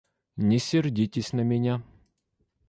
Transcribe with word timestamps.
Не 0.35 0.57
сердитесь 0.57 1.31
на 1.31 1.41
меня. 1.41 1.83